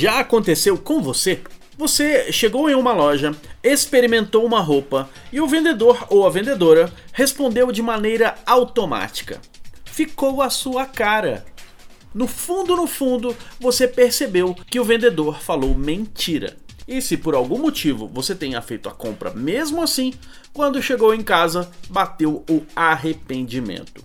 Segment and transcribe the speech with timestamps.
[0.00, 1.40] Já aconteceu com você?
[1.76, 7.72] Você chegou em uma loja, experimentou uma roupa e o vendedor ou a vendedora respondeu
[7.72, 9.40] de maneira automática.
[9.84, 11.44] Ficou a sua cara.
[12.14, 16.56] No fundo, no fundo, você percebeu que o vendedor falou mentira.
[16.86, 20.14] E se por algum motivo você tenha feito a compra mesmo assim,
[20.52, 24.04] quando chegou em casa, bateu o arrependimento.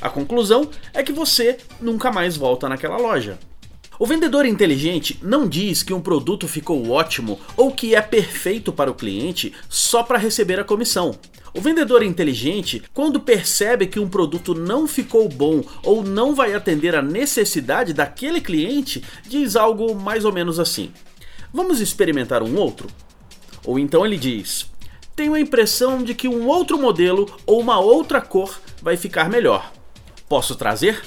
[0.00, 3.36] A conclusão é que você nunca mais volta naquela loja.
[3.98, 8.90] O vendedor inteligente não diz que um produto ficou ótimo ou que é perfeito para
[8.90, 11.16] o cliente só para receber a comissão.
[11.56, 16.96] O vendedor inteligente, quando percebe que um produto não ficou bom ou não vai atender
[16.96, 20.90] a necessidade daquele cliente, diz algo mais ou menos assim:
[21.52, 22.88] Vamos experimentar um outro?
[23.64, 24.66] Ou então ele diz:
[25.14, 29.72] Tenho a impressão de que um outro modelo ou uma outra cor vai ficar melhor.
[30.28, 31.00] Posso trazer?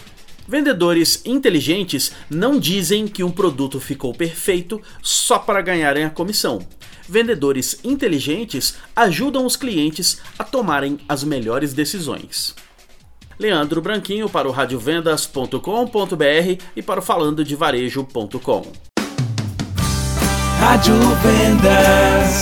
[0.48, 6.59] Vendedores inteligentes não dizem que um produto ficou perfeito só para ganharem a comissão.
[7.08, 12.56] Vendedores inteligentes ajudam os clientes a tomarem as melhores decisões.
[13.38, 18.72] Leandro Branquinho para o radiovendas.com.br e para o falandodevarejo.com.
[20.59, 22.36] Rádio Vendas.